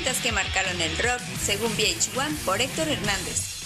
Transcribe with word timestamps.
Que 0.00 0.32
marcaron 0.32 0.80
el 0.80 0.96
rock, 0.96 1.20
según 1.40 1.70
VH1 1.72 2.44
por 2.46 2.60
Héctor 2.60 2.88
Hernández. 2.88 3.62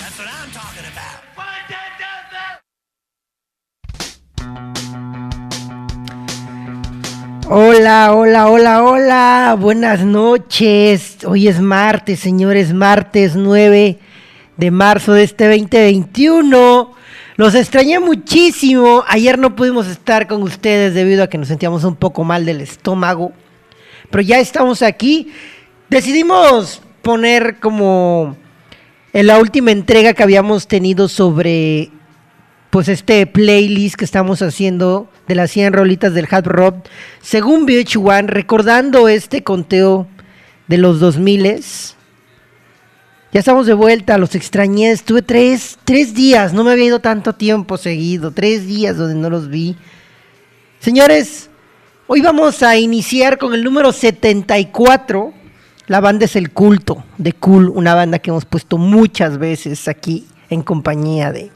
Hola, 7.48 8.12
hola, 8.12 8.48
hola, 8.48 8.82
hola. 8.82 9.56
Buenas 9.58 10.04
noches. 10.04 11.18
Hoy 11.24 11.46
es 11.46 11.60
martes, 11.60 12.18
señores, 12.18 12.74
martes 12.74 13.36
9 13.36 13.98
de 14.56 14.70
marzo 14.72 15.12
de 15.12 15.22
este 15.22 15.48
2021. 15.48 16.94
Los 17.36 17.54
extrañé 17.54 18.00
muchísimo. 18.00 19.04
Ayer 19.06 19.38
no 19.38 19.54
pudimos 19.54 19.86
estar 19.86 20.26
con 20.26 20.42
ustedes 20.42 20.94
debido 20.94 21.22
a 21.22 21.28
que 21.28 21.38
nos 21.38 21.48
sentíamos 21.48 21.84
un 21.84 21.94
poco 21.94 22.24
mal 22.24 22.44
del 22.44 22.60
estómago. 22.60 23.32
Pero 24.10 24.22
ya 24.22 24.40
estamos 24.40 24.82
aquí. 24.82 25.32
Decidimos 25.94 26.82
poner 27.02 27.60
como 27.60 28.36
en 29.12 29.28
la 29.28 29.38
última 29.38 29.70
entrega 29.70 30.12
que 30.12 30.24
habíamos 30.24 30.66
tenido 30.66 31.06
sobre 31.06 31.92
pues 32.70 32.88
este 32.88 33.24
playlist 33.28 33.94
que 33.94 34.04
estamos 34.04 34.42
haciendo 34.42 35.08
de 35.28 35.36
las 35.36 35.52
100 35.52 35.72
rolitas 35.72 36.12
del 36.12 36.26
Hard 36.28 36.48
Rock, 36.48 36.88
según 37.22 37.64
VH1, 37.64 38.26
recordando 38.26 39.06
este 39.06 39.44
conteo 39.44 40.08
de 40.66 40.78
los 40.78 40.98
2000 40.98 41.62
ya 43.32 43.38
estamos 43.38 43.68
de 43.68 43.74
vuelta, 43.74 44.18
los 44.18 44.34
extrañé, 44.34 44.90
estuve 44.90 45.22
tres, 45.22 45.78
tres 45.84 46.12
días, 46.12 46.52
no 46.52 46.64
me 46.64 46.72
había 46.72 46.86
ido 46.86 46.98
tanto 46.98 47.34
tiempo 47.34 47.76
seguido, 47.76 48.32
tres 48.32 48.66
días 48.66 48.96
donde 48.96 49.14
no 49.14 49.30
los 49.30 49.48
vi. 49.48 49.76
Señores, 50.80 51.50
hoy 52.08 52.20
vamos 52.20 52.64
a 52.64 52.76
iniciar 52.76 53.38
con 53.38 53.54
el 53.54 53.62
número 53.62 53.92
74. 53.92 55.43
La 55.86 56.00
banda 56.00 56.24
es 56.24 56.34
El 56.34 56.50
Culto, 56.50 57.04
de 57.18 57.34
Cool, 57.34 57.68
una 57.68 57.94
banda 57.94 58.18
que 58.18 58.30
hemos 58.30 58.46
puesto 58.46 58.78
muchas 58.78 59.36
veces 59.36 59.86
aquí 59.86 60.26
en 60.48 60.62
compañía 60.62 61.30
de... 61.30 61.50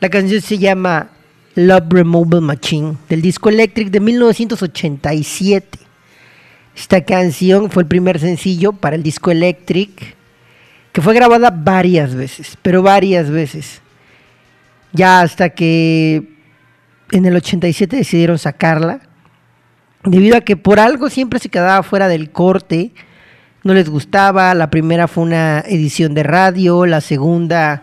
La 0.00 0.08
canción 0.08 0.40
se 0.40 0.56
llama 0.56 1.10
Love 1.54 1.84
Removal 1.90 2.40
Machine, 2.40 2.96
del 3.10 3.20
disco 3.20 3.50
Electric 3.50 3.90
de 3.90 4.00
1987. 4.00 5.78
Esta 6.74 7.04
canción 7.04 7.70
fue 7.70 7.82
el 7.82 7.88
primer 7.88 8.18
sencillo 8.18 8.72
para 8.72 8.96
el 8.96 9.02
disco 9.02 9.30
Electric, 9.30 10.16
que 10.92 11.02
fue 11.02 11.12
grabada 11.12 11.50
varias 11.50 12.14
veces, 12.14 12.56
pero 12.62 12.82
varias 12.82 13.28
veces. 13.28 13.82
Ya 14.92 15.20
hasta 15.20 15.50
que 15.50 16.36
en 17.10 17.26
el 17.26 17.36
87 17.36 17.96
decidieron 17.96 18.38
sacarla, 18.38 19.00
debido 20.04 20.38
a 20.38 20.40
que 20.40 20.56
por 20.56 20.80
algo 20.80 21.10
siempre 21.10 21.38
se 21.38 21.50
quedaba 21.50 21.82
fuera 21.82 22.08
del 22.08 22.30
corte, 22.30 22.92
no 23.66 23.74
les 23.74 23.88
gustaba, 23.90 24.54
la 24.54 24.70
primera 24.70 25.08
fue 25.08 25.24
una 25.24 25.58
edición 25.66 26.14
de 26.14 26.22
radio, 26.22 26.86
la 26.86 27.00
segunda 27.00 27.82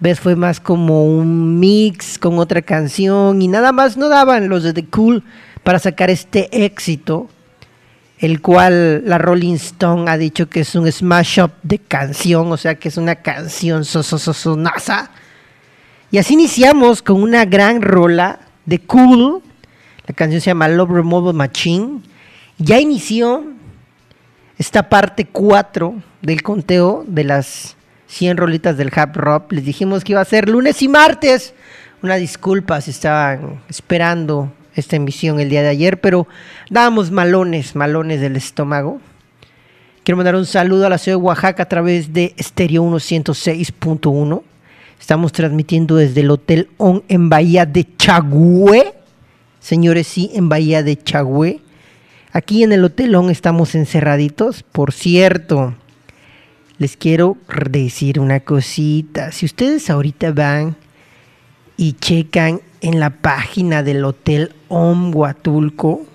vez 0.00 0.18
fue 0.18 0.34
más 0.34 0.58
como 0.58 1.06
un 1.06 1.60
mix 1.60 2.18
con 2.18 2.40
otra 2.40 2.60
canción 2.60 3.40
y 3.40 3.46
nada 3.46 3.70
más 3.70 3.96
no 3.96 4.08
daban 4.08 4.48
los 4.48 4.64
de 4.64 4.72
The 4.72 4.86
Cool 4.86 5.22
para 5.62 5.78
sacar 5.78 6.10
este 6.10 6.64
éxito, 6.64 7.28
el 8.18 8.42
cual 8.42 9.08
la 9.08 9.18
Rolling 9.18 9.54
Stone 9.54 10.10
ha 10.10 10.18
dicho 10.18 10.50
que 10.50 10.62
es 10.62 10.74
un 10.74 10.90
smash 10.90 11.38
up 11.38 11.52
de 11.62 11.78
canción, 11.78 12.50
o 12.50 12.56
sea 12.56 12.74
que 12.74 12.88
es 12.88 12.96
una 12.96 13.14
canción 13.14 13.84
so, 13.84 14.02
so, 14.02 14.18
so, 14.18 14.34
so 14.34 14.56
nasa. 14.56 15.12
Y 16.10 16.18
así 16.18 16.34
iniciamos 16.34 17.00
con 17.00 17.22
una 17.22 17.44
gran 17.44 17.80
rola 17.80 18.40
de 18.66 18.80
Cool, 18.80 19.40
la 20.04 20.14
canción 20.16 20.40
se 20.40 20.50
llama 20.50 20.66
Love 20.66 20.90
Removal 20.90 21.32
Machine, 21.32 22.00
ya 22.58 22.80
inició 22.80 23.52
esta 24.62 24.88
parte 24.88 25.24
4 25.24 25.92
del 26.20 26.44
conteo 26.44 27.04
de 27.08 27.24
las 27.24 27.74
100 28.06 28.36
rolitas 28.36 28.76
del 28.76 28.92
Hub 28.96 29.16
Rock. 29.16 29.50
Les 29.50 29.64
dijimos 29.64 30.04
que 30.04 30.12
iba 30.12 30.20
a 30.20 30.24
ser 30.24 30.48
lunes 30.48 30.82
y 30.82 30.88
martes. 30.88 31.52
Una 32.00 32.14
disculpa 32.14 32.80
si 32.80 32.92
estaban 32.92 33.60
esperando 33.68 34.52
esta 34.76 34.94
emisión 34.94 35.40
el 35.40 35.50
día 35.50 35.62
de 35.62 35.68
ayer, 35.68 36.00
pero 36.00 36.28
dábamos 36.70 37.10
malones, 37.10 37.74
malones 37.74 38.20
del 38.20 38.36
estómago. 38.36 39.00
Quiero 40.04 40.16
mandar 40.16 40.36
un 40.36 40.46
saludo 40.46 40.86
a 40.86 40.90
la 40.90 40.98
ciudad 40.98 41.18
de 41.18 41.24
Oaxaca 41.24 41.64
a 41.64 41.68
través 41.68 42.12
de 42.12 42.32
Stereo 42.40 42.84
106.1. 42.84 44.42
Estamos 45.00 45.32
transmitiendo 45.32 45.96
desde 45.96 46.20
el 46.20 46.30
Hotel 46.30 46.68
On 46.76 47.02
en 47.08 47.28
Bahía 47.28 47.66
de 47.66 47.84
Chagüe. 47.96 48.94
Señores, 49.58 50.06
sí, 50.06 50.30
en 50.34 50.48
Bahía 50.48 50.84
de 50.84 50.96
Chagüe. 50.96 51.60
Aquí 52.34 52.62
en 52.62 52.72
el 52.72 52.82
Hotel 52.82 53.14
On 53.14 53.28
estamos 53.28 53.74
encerraditos. 53.74 54.62
Por 54.62 54.92
cierto, 54.92 55.74
les 56.78 56.96
quiero 56.96 57.36
decir 57.68 58.18
una 58.18 58.40
cosita. 58.40 59.32
Si 59.32 59.44
ustedes 59.44 59.90
ahorita 59.90 60.32
van 60.32 60.74
y 61.76 61.92
checan 61.92 62.62
en 62.80 63.00
la 63.00 63.10
página 63.10 63.82
del 63.82 64.02
Hotel 64.02 64.54
Om 64.68 65.14
Huatulco, 65.14 66.06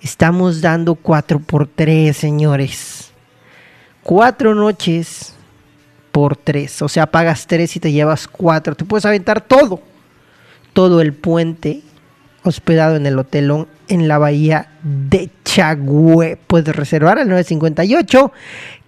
estamos 0.00 0.60
dando 0.60 0.94
4 0.94 1.40
por 1.40 1.66
3, 1.66 2.16
señores. 2.16 3.10
Cuatro 4.04 4.54
noches 4.54 5.34
por 6.12 6.36
3. 6.36 6.82
O 6.82 6.88
sea, 6.88 7.06
pagas 7.06 7.48
3 7.48 7.74
y 7.74 7.80
te 7.80 7.90
llevas 7.90 8.28
4. 8.28 8.76
Te 8.76 8.84
puedes 8.84 9.04
aventar 9.04 9.40
todo. 9.40 9.82
Todo 10.74 11.00
el 11.00 11.12
puente 11.12 11.82
hospedado 12.44 12.94
en 12.94 13.06
el 13.06 13.18
Hotel 13.18 13.50
On 13.50 13.68
en 13.88 14.06
la 14.06 14.18
bahía 14.18 14.68
de 14.82 15.28
Chagüe. 15.50 16.38
Puedes 16.46 16.76
reservar 16.76 17.18
al 17.18 17.28
958 17.28 18.32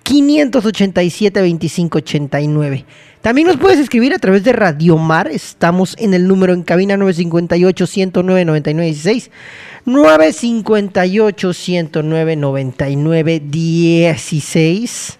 587 0.04 1.40
2589. 1.40 2.84
También 3.20 3.48
nos 3.48 3.56
puedes 3.56 3.80
escribir 3.80 4.14
a 4.14 4.18
través 4.18 4.44
de 4.44 4.52
Radiomar. 4.52 5.26
Estamos 5.28 5.96
en 5.98 6.14
el 6.14 6.28
número 6.28 6.52
en 6.52 6.62
cabina 6.62 6.96
958 6.96 7.86
109 7.86 8.44
9916. 8.44 9.30
958 9.86 11.52
109 11.52 12.36
9916. 12.36 15.18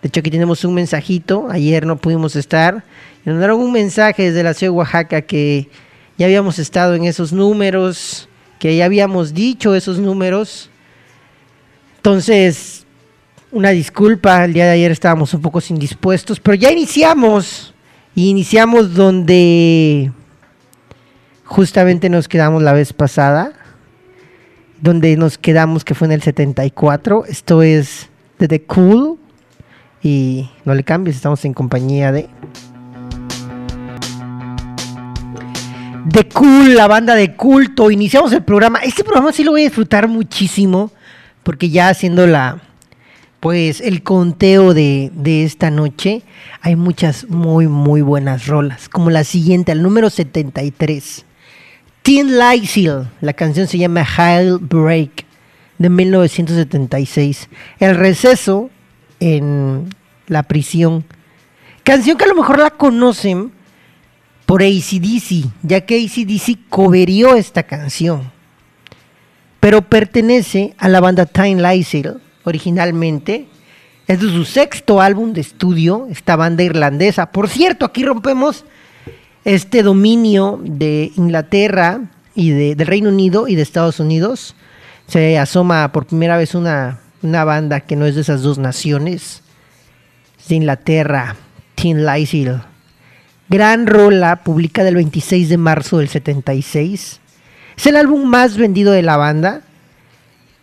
De 0.00 0.08
hecho, 0.08 0.20
aquí 0.20 0.30
tenemos 0.30 0.64
un 0.64 0.74
mensajito. 0.74 1.48
Ayer 1.50 1.86
no 1.86 1.96
pudimos 1.96 2.36
estar. 2.36 2.84
Nos 3.24 3.38
dieron 3.38 3.60
un 3.60 3.72
mensaje 3.72 4.30
desde 4.30 4.44
la 4.44 4.54
ciudad 4.54 4.72
de 4.72 4.76
Oaxaca 4.76 5.22
que 5.22 5.68
ya 6.18 6.26
habíamos 6.26 6.60
estado 6.60 6.94
en 6.94 7.04
esos 7.04 7.32
números, 7.32 8.28
que 8.60 8.76
ya 8.76 8.84
habíamos 8.84 9.34
dicho 9.34 9.74
esos 9.74 9.98
números. 9.98 10.70
Entonces, 12.04 12.84
una 13.50 13.70
disculpa, 13.70 14.44
el 14.44 14.52
día 14.52 14.66
de 14.66 14.72
ayer 14.72 14.90
estábamos 14.90 15.32
un 15.32 15.40
poco 15.40 15.60
indispuestos, 15.70 16.38
pero 16.38 16.54
ya 16.54 16.70
iniciamos. 16.70 17.72
Iniciamos 18.14 18.92
donde 18.92 20.12
justamente 21.44 22.10
nos 22.10 22.28
quedamos 22.28 22.62
la 22.62 22.74
vez 22.74 22.92
pasada, 22.92 23.54
donde 24.82 25.16
nos 25.16 25.38
quedamos 25.38 25.82
que 25.82 25.94
fue 25.94 26.06
en 26.08 26.12
el 26.12 26.22
74. 26.22 27.24
Esto 27.24 27.62
es 27.62 28.10
de 28.38 28.48
The 28.48 28.64
Cool. 28.64 29.18
Y 30.02 30.50
no 30.66 30.74
le 30.74 30.84
cambies, 30.84 31.16
estamos 31.16 31.42
en 31.46 31.54
compañía 31.54 32.12
de... 32.12 32.28
The 36.12 36.28
Cool, 36.28 36.74
la 36.74 36.86
banda 36.86 37.14
de 37.14 37.34
culto. 37.34 37.90
Iniciamos 37.90 38.30
el 38.34 38.44
programa. 38.44 38.80
Este 38.80 39.04
programa 39.04 39.32
sí 39.32 39.42
lo 39.42 39.52
voy 39.52 39.62
a 39.62 39.64
disfrutar 39.64 40.06
muchísimo, 40.06 40.90
porque 41.44 41.70
ya 41.70 41.88
haciendo 41.88 42.26
la 42.26 42.60
pues 43.40 43.82
el 43.82 44.02
conteo 44.02 44.72
de, 44.72 45.10
de, 45.14 45.44
esta 45.44 45.70
noche, 45.70 46.22
hay 46.62 46.76
muchas 46.76 47.28
muy, 47.28 47.68
muy 47.68 48.00
buenas 48.00 48.46
rolas, 48.46 48.88
como 48.88 49.10
la 49.10 49.22
siguiente, 49.22 49.70
el 49.70 49.82
número 49.82 50.08
73. 50.08 51.26
Teen 52.00 52.38
Lysil, 52.38 53.08
la 53.20 53.34
canción 53.34 53.66
se 53.66 53.76
llama 53.76 54.02
High 54.02 54.58
Break, 54.60 55.26
de 55.78 55.90
1976. 55.90 57.48
El 57.80 57.96
receso 57.96 58.70
en 59.20 59.90
la 60.26 60.42
prisión. 60.44 61.04
Canción 61.82 62.16
que 62.16 62.24
a 62.24 62.28
lo 62.28 62.34
mejor 62.34 62.58
la 62.58 62.70
conocen 62.70 63.52
por 64.46 64.62
ACDC, 64.62 65.50
ya 65.62 65.82
que 65.82 66.04
ACDC 66.04 66.68
coverió 66.68 67.34
esta 67.36 67.62
canción. 67.62 68.33
Pero 69.64 69.80
pertenece 69.80 70.74
a 70.76 70.90
la 70.90 71.00
banda 71.00 71.24
Time 71.24 71.62
Lysil 71.62 72.20
originalmente. 72.44 73.48
Es 74.06 74.20
de 74.20 74.28
su 74.28 74.44
sexto 74.44 75.00
álbum 75.00 75.32
de 75.32 75.40
estudio, 75.40 76.06
esta 76.10 76.36
banda 76.36 76.62
irlandesa. 76.62 77.32
Por 77.32 77.48
cierto, 77.48 77.86
aquí 77.86 78.04
rompemos 78.04 78.66
este 79.46 79.82
dominio 79.82 80.60
de 80.62 81.12
Inglaterra 81.16 82.02
y 82.34 82.50
de, 82.50 82.74
del 82.74 82.86
Reino 82.86 83.08
Unido 83.08 83.48
y 83.48 83.54
de 83.54 83.62
Estados 83.62 84.00
Unidos. 84.00 84.54
Se 85.06 85.38
asoma 85.38 85.90
por 85.92 86.04
primera 86.04 86.36
vez 86.36 86.54
una, 86.54 87.00
una 87.22 87.44
banda 87.44 87.80
que 87.80 87.96
no 87.96 88.04
es 88.04 88.16
de 88.16 88.20
esas 88.20 88.42
dos 88.42 88.58
naciones. 88.58 89.40
de 90.46 90.56
Inglaterra, 90.56 91.36
Teen 91.74 92.04
Lysil. 92.04 92.60
Gran 93.48 93.86
rola, 93.86 94.44
publicada 94.44 94.90
el 94.90 94.96
26 94.96 95.48
de 95.48 95.56
marzo 95.56 96.00
del 96.00 96.10
76. 96.10 97.22
Es 97.76 97.86
el 97.86 97.96
álbum 97.96 98.24
más 98.28 98.56
vendido 98.56 98.92
de 98.92 99.02
la 99.02 99.16
banda 99.16 99.62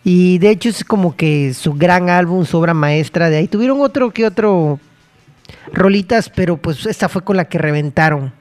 y 0.04 0.40
de 0.40 0.50
hecho 0.50 0.70
es 0.70 0.84
como 0.84 1.16
que 1.16 1.54
su 1.54 1.74
gran 1.74 2.10
álbum, 2.10 2.46
su 2.46 2.58
obra 2.58 2.74
maestra 2.74 3.30
de 3.30 3.38
ahí. 3.38 3.48
Tuvieron 3.48 3.82
otro 3.82 4.12
que 4.12 4.26
otro 4.26 4.80
rolitas, 5.74 6.30
pero 6.30 6.58
pues 6.58 6.86
esta 6.86 7.10
fue 7.10 7.24
con 7.24 7.38
la 7.38 7.46
que 7.46 7.58
reventaron. 7.58 8.34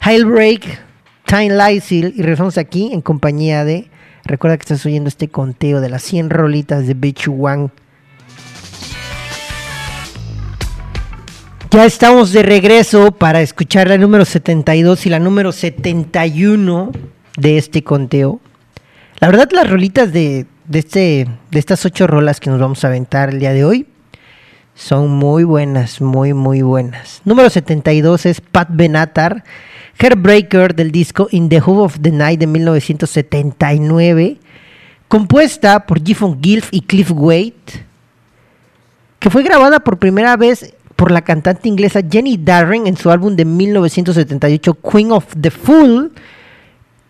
Break, 0.00 0.78
Time 1.24 1.56
Lysil 1.56 2.14
y 2.16 2.22
regresamos 2.22 2.58
aquí 2.58 2.90
en 2.92 3.00
compañía 3.00 3.64
de... 3.64 3.90
Recuerda 4.24 4.56
que 4.56 4.62
estás 4.62 4.84
oyendo 4.84 5.08
este 5.08 5.28
conteo 5.28 5.80
de 5.80 5.88
las 5.88 6.02
100 6.02 6.30
rolitas 6.30 6.86
de 6.86 6.94
Bitch 6.94 7.28
One. 7.28 7.70
Ya 11.70 11.84
estamos 11.84 12.32
de 12.32 12.42
regreso 12.42 13.12
para 13.12 13.40
escuchar 13.40 13.88
la 13.88 13.98
número 13.98 14.24
72 14.24 15.06
y 15.06 15.10
la 15.10 15.18
número 15.20 15.52
71 15.52 16.90
de 17.36 17.58
este 17.58 17.82
conteo. 17.82 18.40
La 19.20 19.28
verdad, 19.28 19.48
las 19.52 19.68
rolitas 19.68 20.12
de, 20.12 20.46
de, 20.66 20.78
este, 20.78 21.28
de 21.50 21.58
estas 21.58 21.84
ocho 21.84 22.06
rolas 22.06 22.40
que 22.40 22.50
nos 22.50 22.60
vamos 22.60 22.84
a 22.84 22.88
aventar 22.88 23.30
el 23.30 23.40
día 23.40 23.52
de 23.52 23.64
hoy 23.64 23.86
son 24.76 25.10
muy 25.10 25.42
buenas, 25.42 26.00
muy, 26.02 26.34
muy 26.34 26.62
buenas. 26.62 27.22
Número 27.24 27.48
72 27.48 28.26
es 28.26 28.40
Pat 28.42 28.68
Benatar, 28.70 29.42
Hairbreaker 29.98 30.74
del 30.74 30.92
disco 30.92 31.28
In 31.30 31.48
the 31.48 31.60
Hub 31.60 31.78
of 31.78 31.98
the 32.02 32.10
Night 32.10 32.38
de 32.38 32.46
1979, 32.46 34.36
compuesta 35.08 35.86
por 35.86 36.04
Giffon 36.04 36.38
Gilf 36.42 36.68
y 36.70 36.82
Cliff 36.82 37.10
Waite, 37.10 37.86
que 39.18 39.30
fue 39.30 39.42
grabada 39.42 39.80
por 39.80 39.98
primera 39.98 40.36
vez 40.36 40.74
por 40.94 41.10
la 41.10 41.22
cantante 41.22 41.68
inglesa 41.68 42.00
Jenny 42.08 42.36
Darren 42.36 42.86
en 42.86 42.98
su 42.98 43.10
álbum 43.10 43.34
de 43.34 43.46
1978 43.46 44.78
Queen 44.80 45.12
of 45.12 45.24
the 45.40 45.50
Fool, 45.50 46.12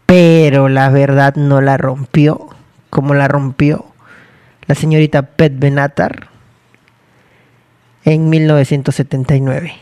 pero 0.06 0.68
la 0.68 0.88
verdad 0.90 1.34
no 1.34 1.60
la 1.60 1.76
rompió 1.76 2.48
como 2.90 3.14
la 3.14 3.28
rompió 3.28 3.84
la 4.66 4.74
señorita 4.74 5.22
Pet 5.22 5.58
Benatar 5.58 6.28
en 8.04 8.28
1979. 8.30 9.74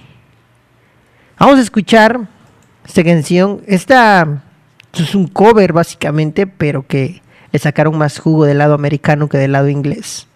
Vamos 1.39 1.59
a 1.59 1.63
escuchar 1.63 2.29
esta 2.87 3.05
canción. 3.05 3.63
Esta 3.67 4.43
es 4.95 5.15
un 5.15 5.27
cover 5.27 5.73
básicamente, 5.73 6.47
pero 6.47 6.87
que 6.87 7.23
le 7.53 7.59
sacaron 7.59 7.97
más 7.97 8.19
jugo 8.19 8.45
del 8.45 8.59
lado 8.59 8.75
americano 8.75 9.29
que 9.29 9.39
del 9.39 9.53
lado 9.53 9.69
inglés. 9.69 10.27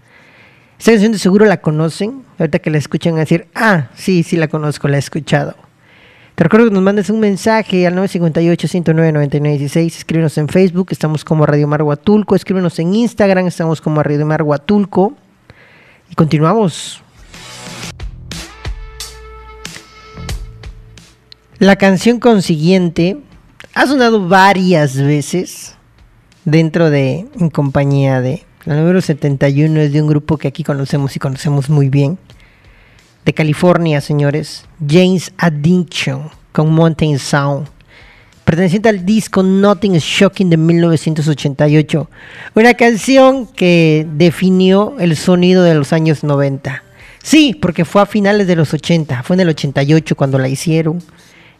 Esta 0.79 0.93
canción 0.93 1.12
de 1.12 1.19
seguro 1.19 1.44
la 1.44 1.61
conocen. 1.61 2.25
Ahorita 2.38 2.58
que 2.61 2.70
la 2.70 2.79
escuchan 2.79 3.17
decir, 3.17 3.49
ah, 3.55 3.88
sí, 3.94 4.23
sí 4.23 4.37
la 4.37 4.49
conozco, 4.49 4.88
la 4.88 4.96
he 4.96 5.00
escuchado. 5.00 5.67
Te 6.38 6.44
recuerdo 6.44 6.69
que 6.69 6.73
nos 6.73 6.85
mandes 6.85 7.11
un 7.11 7.19
mensaje 7.19 7.85
al 7.85 7.96
958-109-9916. 7.96 9.87
Escríbenos 9.87 10.38
en 10.38 10.46
Facebook, 10.46 10.87
estamos 10.93 11.25
como 11.25 11.44
Radio 11.46 11.67
Mar 11.67 11.82
Huatulco. 11.82 12.37
Escríbenos 12.37 12.79
en 12.79 12.94
Instagram, 12.94 13.49
estamos 13.49 13.81
como 13.81 14.05
Radio 14.05 14.25
Mar 14.25 14.44
Huatulco. 14.44 15.14
Y 16.08 16.14
continuamos. 16.14 17.02
La 21.58 21.75
canción 21.75 22.20
consiguiente 22.20 23.19
ha 23.75 23.88
sonado 23.88 24.29
varias 24.29 24.96
veces 24.96 25.75
dentro 26.44 26.88
de 26.88 27.26
En 27.40 27.50
compañía 27.50 28.20
de. 28.20 28.44
La 28.64 28.76
número 28.76 29.00
71 29.00 29.81
es 29.81 29.93
de 29.93 30.02
un 30.02 30.06
grupo 30.06 30.37
que 30.37 30.46
aquí 30.46 30.62
conocemos 30.62 31.17
y 31.17 31.19
conocemos 31.19 31.69
muy 31.69 31.88
bien 31.88 32.17
California, 33.32 34.00
señores, 34.00 34.64
James 34.86 35.32
Addiction 35.38 36.30
con 36.52 36.72
Mountain 36.72 37.19
Sound, 37.19 37.69
perteneciente 38.44 38.88
al 38.88 39.04
disco 39.04 39.42
Nothing 39.42 39.94
is 39.94 40.02
Shocking 40.02 40.50
de 40.50 40.56
1988, 40.56 42.10
una 42.54 42.75
canción 42.75 43.46
que 43.46 44.06
definió 44.14 44.96
el 44.98 45.16
sonido 45.16 45.62
de 45.62 45.75
los 45.75 45.92
años 45.92 46.25
90. 46.25 46.82
Sí, 47.22 47.56
porque 47.60 47.84
fue 47.84 48.02
a 48.02 48.06
finales 48.06 48.46
de 48.46 48.56
los 48.56 48.72
80, 48.72 49.22
fue 49.22 49.36
en 49.36 49.40
el 49.40 49.50
88 49.50 50.16
cuando 50.16 50.38
la 50.38 50.48
hicieron 50.48 51.02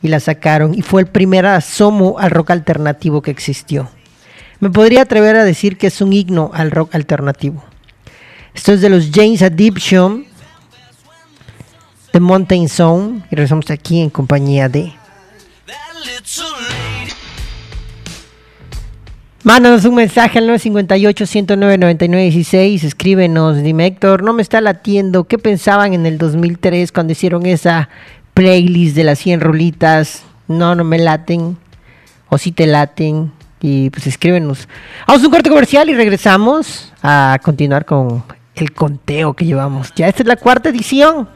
y 0.03 0.09
la 0.09 0.20
sacaron 0.20 0.75
y 0.75 0.82
fue 0.82 1.03
el 1.03 1.09
primer 1.09 1.47
asomo 1.47 2.19
al 2.19 2.31
rock 2.31 2.53
alternativo 2.53 3.23
que 3.23 3.31
existió. 3.31 3.91
Me 4.61 4.70
podría 4.70 5.03
atrever 5.03 5.37
a 5.37 5.44
decir 5.44 5.76
que 5.76 5.88
es 5.88 6.00
un 6.00 6.12
himno 6.12 6.50
al 6.55 6.70
rock 6.70 6.94
alternativo. 6.94 7.62
Esto 8.55 8.73
es 8.73 8.81
de 8.81 8.88
los 8.88 9.11
James 9.12 9.43
Addiction 9.43 10.25
Mountain 12.20 12.69
Zone 12.69 13.23
y 13.31 13.37
regresamos 13.37 13.70
aquí 13.70 14.00
en 14.00 14.11
compañía 14.11 14.69
de... 14.69 14.93
Mándanos 19.44 19.85
un 19.87 19.94
mensaje 19.94 20.41
al 20.41 20.49
958-109-9916. 20.50 22.85
Escríbenos. 22.85 23.62
Dime, 23.62 23.87
Héctor, 23.87 24.23
no 24.23 24.35
me 24.35 24.43
está 24.43 24.61
latiendo. 24.61 25.25
¿Qué 25.25 25.38
pensaban 25.38 25.94
en 25.94 26.05
el 26.05 26.19
2003 26.19 26.93
cuando 26.93 27.12
hicieron 27.12 27.47
esa 27.47 27.88
playlist 28.35 28.94
de 28.94 29.05
las 29.05 29.19
100 29.20 29.41
rolitas? 29.41 30.25
No, 30.49 30.75
no 30.75 30.85
me 30.85 30.99
laten. 30.99 31.56
O 32.29 32.37
si 32.37 32.53
te 32.53 32.67
laten. 32.67 33.32
Y 33.61 33.88
pues 33.91 34.06
escríbenos. 34.06 34.69
Vamos 35.06 35.22
a 35.22 35.27
un 35.27 35.32
corte 35.32 35.48
comercial 35.48 35.89
y 35.89 35.94
regresamos 35.94 36.93
a 37.03 37.39
continuar 37.43 37.87
con 37.87 38.22
el 38.55 38.72
conteo 38.72 39.32
que 39.34 39.46
llevamos. 39.46 39.94
Ya 39.94 40.08
esta 40.08 40.25
es 40.25 40.29
la 40.29 40.37
cuarta 40.37 40.69
edición. 40.69 41.27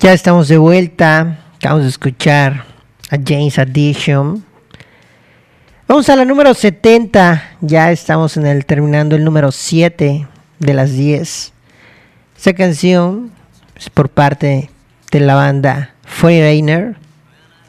Ya 0.00 0.14
estamos 0.14 0.48
de 0.48 0.56
vuelta. 0.56 1.40
Vamos 1.62 1.84
a 1.84 1.88
escuchar 1.88 2.64
a 3.10 3.18
James 3.22 3.58
Addition. 3.58 4.42
Vamos 5.86 6.08
a 6.08 6.16
la 6.16 6.24
número 6.24 6.54
70. 6.54 7.58
Ya 7.60 7.92
estamos 7.92 8.38
en 8.38 8.46
el 8.46 8.64
terminando 8.64 9.14
el 9.14 9.24
número 9.24 9.52
7 9.52 10.26
de 10.58 10.74
las 10.74 10.92
10. 10.92 11.52
Esta 12.34 12.54
canción 12.54 13.30
es 13.76 13.90
por 13.90 14.08
parte 14.08 14.70
de 15.10 15.20
la 15.20 15.34
banda 15.34 15.92
Rainer. 16.22 16.96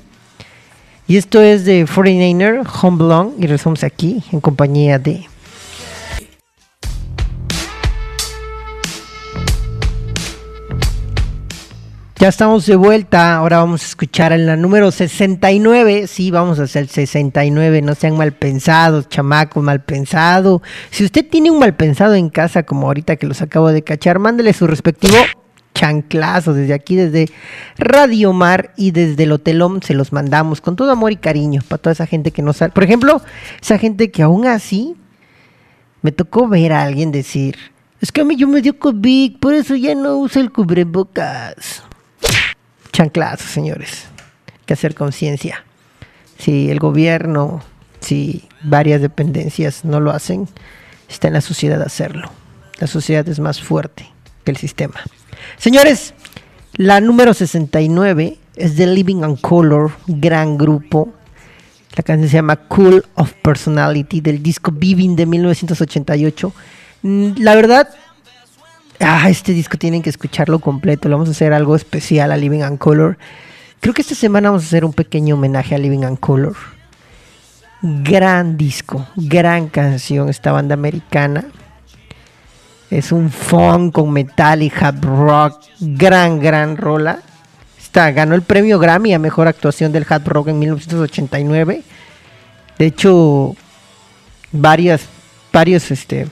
Y 1.08 1.16
esto 1.16 1.42
es 1.42 1.64
de 1.64 1.84
49er, 1.84 2.64
Home 2.80 2.96
Belong, 2.96 3.32
y 3.38 3.42
regresamos 3.42 3.82
aquí 3.82 4.22
en 4.30 4.40
compañía 4.40 5.00
de... 5.00 5.24
Ya 12.16 12.28
estamos 12.28 12.64
de 12.66 12.76
vuelta, 12.76 13.34
ahora 13.34 13.58
vamos 13.58 13.82
a 13.82 13.86
escuchar 13.86 14.32
en 14.32 14.46
la 14.46 14.56
número 14.56 14.92
69, 14.92 16.06
sí, 16.06 16.30
vamos 16.30 16.60
a 16.60 16.62
hacer 16.62 16.86
69, 16.86 17.82
no 17.82 17.96
sean 17.96 18.16
mal 18.16 18.32
pensados, 18.32 19.08
chamacos, 19.08 19.64
mal 19.64 19.82
pensado. 19.82 20.62
Si 20.90 21.04
usted 21.04 21.28
tiene 21.28 21.50
un 21.50 21.58
mal 21.58 21.74
pensado 21.74 22.14
en 22.14 22.28
casa, 22.28 22.62
como 22.62 22.86
ahorita 22.86 23.16
que 23.16 23.26
los 23.26 23.42
acabo 23.42 23.72
de 23.72 23.82
cachar, 23.82 24.20
mándele 24.20 24.52
su 24.52 24.68
respectivo 24.68 25.16
chanclazo 25.74 26.54
desde 26.54 26.72
aquí, 26.72 26.94
desde 26.94 27.30
Radio 27.78 28.32
Mar 28.32 28.72
y 28.76 28.92
desde 28.92 29.24
el 29.24 29.32
Hotelón 29.32 29.82
se 29.82 29.92
los 29.92 30.12
mandamos 30.12 30.60
con 30.60 30.76
todo 30.76 30.92
amor 30.92 31.10
y 31.10 31.16
cariño 31.16 31.62
para 31.66 31.82
toda 31.82 31.94
esa 31.94 32.06
gente 32.06 32.30
que 32.30 32.42
no 32.42 32.52
sabe. 32.52 32.70
Por 32.70 32.84
ejemplo, 32.84 33.20
esa 33.60 33.76
gente 33.76 34.12
que 34.12 34.22
aún 34.22 34.46
así 34.46 34.94
me 36.02 36.12
tocó 36.12 36.46
ver 36.46 36.74
a 36.74 36.84
alguien 36.84 37.10
decir, 37.10 37.56
es 38.00 38.12
que 38.12 38.20
a 38.20 38.24
mí 38.24 38.36
yo 38.36 38.46
me 38.46 38.62
dio 38.62 38.78
COVID, 38.78 39.38
por 39.40 39.52
eso 39.52 39.74
ya 39.74 39.96
no 39.96 40.16
uso 40.18 40.38
el 40.38 40.52
cubrebocas. 40.52 41.82
Chanclazo, 42.94 43.48
señores. 43.48 44.04
Que 44.66 44.74
hacer 44.74 44.94
conciencia. 44.94 45.64
Si 46.38 46.70
el 46.70 46.78
gobierno, 46.78 47.60
si 47.98 48.44
varias 48.62 49.00
dependencias 49.00 49.84
no 49.84 49.98
lo 49.98 50.12
hacen, 50.12 50.48
está 51.08 51.26
en 51.26 51.34
la 51.34 51.40
sociedad 51.40 51.82
hacerlo. 51.82 52.30
La 52.78 52.86
sociedad 52.86 53.28
es 53.28 53.40
más 53.40 53.60
fuerte 53.60 54.06
que 54.44 54.52
el 54.52 54.56
sistema. 54.56 55.00
Señores, 55.56 56.14
la 56.74 57.00
número 57.00 57.34
69 57.34 58.38
es 58.54 58.76
de 58.76 58.86
Living 58.86 59.24
on 59.24 59.36
Color, 59.36 59.90
gran 60.06 60.56
grupo. 60.56 61.12
La 61.96 62.04
canción 62.04 62.28
se 62.28 62.36
llama 62.36 62.56
Cool 62.56 63.04
of 63.16 63.32
Personality 63.42 64.20
del 64.20 64.40
disco 64.40 64.70
Viving 64.70 65.16
de 65.16 65.26
1988. 65.26 66.52
Mm, 67.02 67.32
la 67.38 67.56
verdad, 67.56 67.88
ah, 69.04 69.28
este 69.28 69.52
disco 69.52 69.76
tienen 69.76 70.02
que 70.02 70.10
escucharlo 70.10 70.58
completo. 70.58 71.08
Le 71.08 71.14
vamos 71.14 71.28
a 71.28 71.32
hacer 71.32 71.52
algo 71.52 71.76
especial 71.76 72.32
a 72.32 72.36
Living 72.36 72.62
on 72.62 72.76
Color. 72.76 73.18
Creo 73.80 73.94
que 73.94 74.02
esta 74.02 74.14
semana 74.14 74.50
vamos 74.50 74.64
a 74.64 74.66
hacer 74.66 74.84
un 74.84 74.92
pequeño 74.92 75.34
homenaje 75.34 75.74
a 75.74 75.78
Living 75.78 76.04
on 76.04 76.16
Color. 76.16 76.56
Gran 77.82 78.56
disco, 78.56 79.06
gran 79.14 79.68
canción, 79.68 80.30
esta 80.30 80.52
banda 80.52 80.74
americana. 80.74 81.44
Es 82.90 83.12
un 83.12 83.30
funk 83.30 83.92
con 83.92 84.12
metal 84.12 84.62
y 84.62 84.72
hard 84.74 85.04
rock. 85.04 85.62
Gran, 85.80 86.40
gran 86.40 86.76
rola. 86.76 87.18
Está, 87.78 88.10
ganó 88.12 88.34
el 88.34 88.42
premio 88.42 88.78
Grammy 88.78 89.12
a 89.12 89.18
mejor 89.18 89.48
actuación 89.48 89.92
del 89.92 90.06
hard 90.08 90.26
rock 90.26 90.48
en 90.48 90.58
1989. 90.58 91.82
De 92.78 92.86
hecho, 92.86 93.54
varias, 94.50 95.02
varios 95.52 95.90
este, 95.90 96.26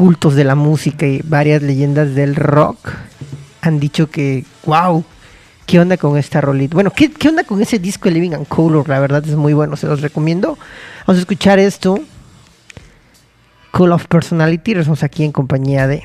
cultos 0.00 0.34
de 0.34 0.44
la 0.44 0.54
música 0.54 1.04
y 1.04 1.20
varias 1.22 1.60
leyendas 1.60 2.14
del 2.14 2.34
rock 2.34 2.78
han 3.60 3.78
dicho 3.78 4.10
que, 4.10 4.46
wow, 4.64 5.04
¿qué 5.66 5.78
onda 5.78 5.98
con 5.98 6.16
esta 6.16 6.40
rolita? 6.40 6.72
Bueno, 6.72 6.90
¿qué, 6.90 7.12
¿qué, 7.12 7.28
onda 7.28 7.44
con 7.44 7.60
ese 7.60 7.78
disco 7.78 8.08
de 8.08 8.14
Living 8.14 8.30
and 8.30 8.48
Color? 8.48 8.88
La 8.88 8.98
verdad 8.98 9.22
es 9.28 9.36
muy 9.36 9.52
bueno, 9.52 9.76
se 9.76 9.86
los 9.86 10.00
recomiendo. 10.00 10.56
Vamos 11.06 11.18
a 11.18 11.20
escuchar 11.20 11.58
esto. 11.58 12.00
Cool 13.72 13.92
of 13.92 14.06
Personality. 14.06 14.72
Estamos 14.72 15.02
aquí 15.02 15.22
en 15.22 15.32
compañía 15.32 15.86
de. 15.86 16.02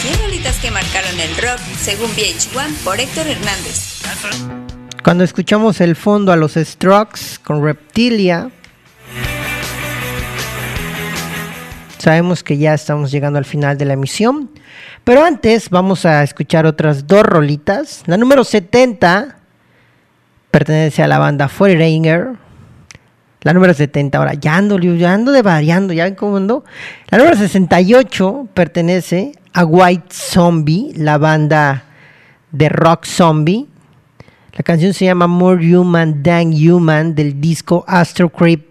Cien 0.00 0.20
rolitas 0.22 0.56
que 0.58 0.70
marcaron 0.70 1.18
el 1.18 1.36
rock, 1.38 1.58
según 1.80 2.08
VH1 2.12 2.84
por 2.84 3.00
Héctor 3.00 3.26
Hernández. 3.26 4.00
Cuando 5.02 5.24
escuchamos 5.24 5.80
el 5.80 5.96
fondo 5.96 6.30
a 6.30 6.36
los 6.36 6.54
Strokes 6.54 7.40
con 7.42 7.64
Reptilia, 7.64 8.52
sabemos 11.98 12.44
que 12.44 12.56
ya 12.56 12.74
estamos 12.74 13.10
llegando 13.10 13.36
al 13.36 13.44
final 13.44 13.76
de 13.76 13.84
la 13.84 13.94
emisión. 13.94 14.50
Pero 15.02 15.24
antes 15.24 15.70
vamos 15.70 16.06
a 16.06 16.22
escuchar 16.22 16.66
otras 16.66 17.08
dos 17.08 17.24
rolitas. 17.24 18.04
La 18.06 18.16
número 18.16 18.44
70 18.44 19.38
pertenece 20.52 21.02
a 21.02 21.08
la 21.08 21.18
banda 21.18 21.48
Foreigner. 21.48 22.36
La 23.40 23.52
número 23.52 23.74
70, 23.74 24.16
ahora 24.16 24.34
ya 24.34 24.56
ando, 24.56 24.76
ando 25.04 25.32
de 25.32 25.42
variando, 25.42 25.92
ya 25.92 26.14
cómo 26.14 26.36
ando. 26.36 26.64
La 27.10 27.18
número 27.18 27.36
68 27.36 28.50
pertenece 28.54 29.32
a 29.52 29.64
White 29.64 30.14
Zombie, 30.14 30.92
la 30.94 31.18
banda 31.18 31.86
de 32.52 32.68
rock 32.68 33.04
zombie. 33.04 33.66
La 34.54 34.62
canción 34.62 34.92
se 34.92 35.06
llama 35.06 35.26
More 35.26 35.76
Human 35.76 36.22
Than 36.22 36.52
Human 36.52 37.14
del 37.14 37.40
disco 37.40 37.86
Astro 37.88 38.28
Creep 38.28 38.66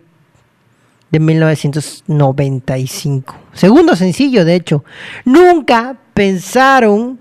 de 1.10 1.20
1995. 1.20 3.36
Segundo 3.54 3.96
sencillo, 3.96 4.46
de 4.46 4.54
hecho. 4.54 4.86
Nunca 5.26 5.98
pensaron 6.14 7.18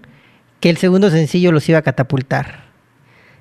que 0.61 0.69
el 0.69 0.77
segundo 0.77 1.11
sencillo 1.11 1.53
los 1.53 1.67
iba 1.71 1.79
a 1.79 1.83
catapultar. 1.83 2.65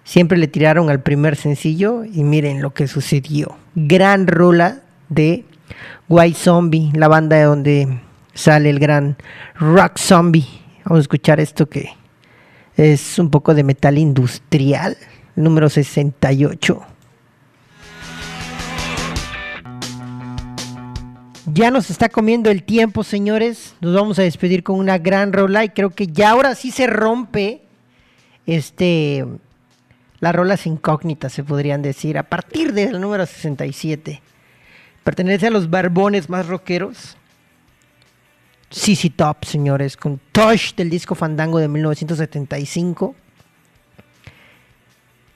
Siempre 0.05 0.37
le 0.37 0.47
tiraron 0.47 0.89
al 0.89 1.01
primer 1.01 1.35
sencillo 1.35 2.05
y 2.05 2.23
miren 2.23 2.61
lo 2.61 2.73
que 2.73 2.87
sucedió. 2.87 3.57
Gran 3.75 4.25
rola 4.25 4.83
de 5.09 5.43
White 6.07 6.39
Zombie, 6.39 6.91
la 6.93 7.09
banda 7.09 7.35
de 7.35 7.43
donde 7.43 7.99
sale 8.33 8.69
el 8.69 8.79
gran 8.79 9.17
Rock 9.59 9.97
Zombie. 9.97 10.47
Vamos 10.85 10.99
a 10.99 11.01
escuchar 11.01 11.41
esto 11.41 11.67
que 11.67 11.98
es 12.79 13.19
un 13.19 13.29
poco 13.29 13.53
de 13.53 13.65
metal 13.65 13.97
industrial, 13.97 14.95
número 15.35 15.67
68. 15.67 16.81
Ya 21.53 21.71
nos 21.71 21.89
está 21.89 22.07
comiendo 22.07 22.49
el 22.49 22.63
tiempo, 22.63 23.03
señores. 23.03 23.75
Nos 23.81 23.93
vamos 23.93 24.17
a 24.17 24.21
despedir 24.21 24.63
con 24.63 24.79
una 24.79 24.97
gran 24.97 25.33
rola 25.33 25.65
y 25.65 25.69
creo 25.69 25.89
que 25.89 26.07
ya 26.07 26.29
ahora 26.29 26.55
sí 26.55 26.71
se 26.71 26.87
rompe 26.87 27.63
este 28.45 29.25
las 30.21 30.33
rolas 30.33 30.65
incógnitas, 30.65 31.33
se 31.33 31.43
podrían 31.43 31.81
decir, 31.81 32.17
a 32.17 32.23
partir 32.23 32.71
del 32.71 33.01
número 33.01 33.25
67. 33.25 34.21
Pertenece 35.03 35.47
a 35.47 35.51
los 35.51 35.69
barbones 35.69 36.29
más 36.29 36.47
rockeros. 36.47 37.17
CC 38.69 39.09
Top, 39.09 39.45
señores, 39.45 39.97
con 39.97 40.19
Tosh 40.31 40.75
del 40.75 40.89
disco 40.89 41.15
Fandango 41.15 41.59
de 41.59 41.67
1975. 41.67 43.15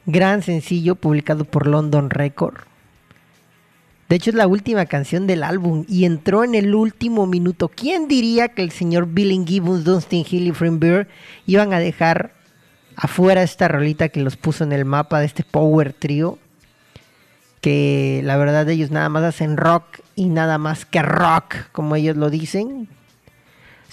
Gran 0.05 0.43
sencillo 0.43 0.95
publicado 0.95 1.45
por 1.45 1.65
London 1.65 2.09
Record. 2.09 2.57
De 4.09 4.17
hecho, 4.17 4.29
es 4.29 4.35
la 4.35 4.45
última 4.45 4.85
canción 4.85 5.25
del 5.25 5.43
álbum 5.43 5.85
y 5.87 6.05
entró 6.05 6.43
en 6.43 6.53
el 6.53 6.75
último 6.75 7.25
minuto. 7.25 7.69
¿Quién 7.69 8.07
diría 8.07 8.49
que 8.49 8.61
el 8.61 8.69
señor 8.69 9.07
Billy 9.07 9.43
Gibbons, 9.43 9.83
Dustin 9.83 10.25
Hill 10.29 10.47
y 10.47 10.51
Frank 10.51 10.79
Beer 10.79 11.07
iban 11.47 11.73
a 11.73 11.79
dejar 11.79 12.33
afuera 12.95 13.41
esta 13.41 13.67
rolita 13.67 14.09
que 14.09 14.21
los 14.21 14.37
puso 14.37 14.63
en 14.63 14.73
el 14.73 14.85
mapa 14.85 15.19
de 15.19 15.25
este 15.25 15.43
Power 15.43 15.93
Trio? 15.93 16.37
Que 17.61 18.21
la 18.23 18.37
verdad 18.37 18.69
ellos 18.69 18.91
nada 18.91 19.09
más 19.09 19.23
hacen 19.23 19.57
rock 19.57 19.85
y 20.15 20.25
nada 20.25 20.59
más 20.59 20.85
que 20.85 21.01
rock, 21.01 21.55
como 21.71 21.95
ellos 21.95 22.15
lo 22.15 22.29
dicen. 22.29 22.89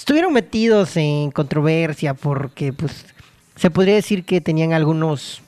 Estuvieron 0.01 0.33
metidos 0.33 0.97
en 0.97 1.31
controversia 1.31 2.15
porque, 2.15 2.73
pues, 2.73 3.05
se 3.55 3.71
podría 3.71 3.97
decir 3.97 4.25
que 4.25 4.41
tenían 4.41 4.73
algunos 4.73 5.43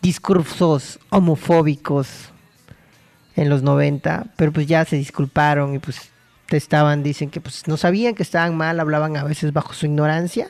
discursos 0.00 1.00
homofóbicos 1.10 2.30
en 3.34 3.48
los 3.48 3.64
90, 3.64 4.26
pero 4.36 4.52
pues 4.52 4.68
ya 4.68 4.84
se 4.84 4.94
disculparon 4.94 5.74
y 5.74 5.80
pues 5.80 6.08
estaban, 6.50 7.02
dicen 7.02 7.30
que 7.30 7.40
pues 7.40 7.66
no 7.66 7.76
sabían 7.76 8.14
que 8.14 8.22
estaban 8.22 8.56
mal, 8.56 8.78
hablaban 8.78 9.16
a 9.16 9.24
veces 9.24 9.52
bajo 9.52 9.72
su 9.72 9.86
ignorancia. 9.86 10.48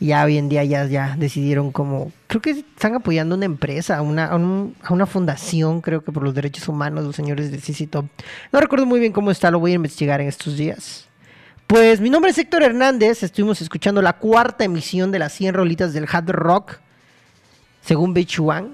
Y 0.00 0.06
ya 0.06 0.24
hoy 0.24 0.36
en 0.36 0.48
día 0.48 0.64
ya, 0.64 0.84
ya 0.86 1.14
decidieron 1.16 1.70
como, 1.70 2.10
creo 2.26 2.42
que 2.42 2.50
están 2.50 2.96
apoyando 2.96 3.36
una 3.36 3.46
empresa, 3.46 4.02
una, 4.02 4.26
a, 4.26 4.34
un, 4.34 4.74
a 4.82 4.92
una 4.92 5.06
fundación, 5.06 5.80
creo 5.80 6.02
que 6.02 6.10
por 6.10 6.24
los 6.24 6.34
derechos 6.34 6.66
humanos, 6.66 7.04
los 7.04 7.14
señores 7.14 7.52
de 7.52 7.60
CICITOP. 7.60 8.06
No 8.50 8.60
recuerdo 8.60 8.84
muy 8.84 8.98
bien 8.98 9.12
cómo 9.12 9.30
está, 9.30 9.48
lo 9.52 9.60
voy 9.60 9.70
a 9.70 9.76
investigar 9.76 10.20
en 10.20 10.26
estos 10.26 10.56
días. 10.56 11.06
Pues 11.72 12.02
mi 12.02 12.10
nombre 12.10 12.30
es 12.30 12.36
Héctor 12.36 12.64
Hernández, 12.64 13.22
estuvimos 13.22 13.62
escuchando 13.62 14.02
la 14.02 14.12
cuarta 14.12 14.62
emisión 14.62 15.10
de 15.10 15.18
las 15.18 15.32
100 15.32 15.54
rolitas 15.54 15.94
del 15.94 16.06
hard 16.06 16.28
rock, 16.28 16.74
según 17.80 18.12
Beach 18.12 18.38
One. 18.38 18.72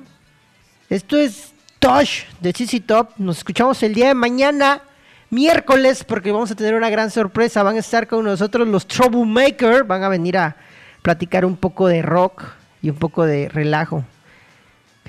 Esto 0.91 1.17
es 1.17 1.53
Tosh 1.79 2.25
de 2.41 2.53
CC 2.53 2.81
Top. 2.81 3.11
Nos 3.19 3.39
escuchamos 3.39 3.81
el 3.85 3.95
día 3.95 4.09
de 4.09 4.15
mañana, 4.15 4.83
miércoles, 5.31 6.03
porque 6.03 6.33
vamos 6.33 6.51
a 6.51 6.57
tener 6.57 6.75
una 6.75 6.91
gran 6.91 7.13
sorpresa. 7.13 7.63
Van 7.63 7.77
a 7.77 7.79
estar 7.79 8.09
con 8.09 8.25
nosotros 8.25 8.67
los 8.67 8.89
Troublemaker. 8.89 9.85
Van 9.85 10.03
a 10.03 10.09
venir 10.09 10.37
a 10.37 10.57
platicar 11.01 11.45
un 11.45 11.57
poco 11.57 11.87
de 11.87 12.03
rock 12.03 12.47
y 12.83 12.91
un 12.91 12.97
poco 12.97 13.25
de 13.25 13.49
relajo. 13.49 14.03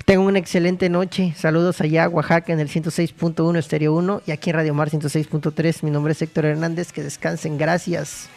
Tengan 0.04 0.26
una 0.26 0.38
excelente 0.38 0.88
noche. 0.88 1.34
Saludos 1.36 1.80
allá 1.80 2.08
Oaxaca 2.08 2.52
en 2.52 2.60
el 2.60 2.68
106.1 2.68 3.58
Estéreo 3.58 3.94
1 3.94 4.22
y 4.26 4.32
aquí 4.32 4.50
en 4.50 4.56
Radio 4.56 4.74
Mar 4.74 4.90
106.3. 4.90 5.82
Mi 5.82 5.90
nombre 5.90 6.12
es 6.12 6.22
Héctor 6.22 6.46
Hernández. 6.46 6.92
Que 6.92 7.02
descansen. 7.02 7.58
Gracias. 7.58 8.28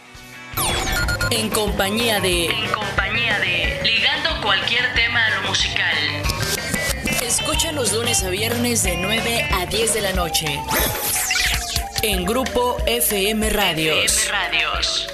En 1.31 1.49
compañía 1.49 2.19
de. 2.19 2.45
En 2.45 2.69
compañía 2.71 3.39
de. 3.39 3.79
Ligando 3.83 4.29
cualquier 4.43 4.93
tema 4.93 5.25
a 5.25 5.41
lo 5.41 5.49
musical. 5.49 5.97
Escucha 7.25 7.71
los 7.71 7.93
lunes 7.93 8.23
a 8.23 8.29
viernes 8.29 8.83
de 8.83 8.97
9 8.97 9.47
a 9.51 9.65
10 9.65 9.93
de 9.93 10.01
la 10.01 10.13
noche. 10.13 10.45
En 12.03 12.25
Grupo 12.25 12.77
FM 12.85 13.49
Radios. 13.49 13.97
FM 14.05 14.31
Radios. 14.31 15.12